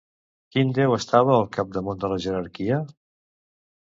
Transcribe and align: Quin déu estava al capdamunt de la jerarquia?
Quin 0.53 0.69
déu 0.77 0.95
estava 0.95 1.35
al 1.41 1.45
capdamunt 1.57 2.01
de 2.05 2.09
la 2.13 2.17
jerarquia? 2.25 2.81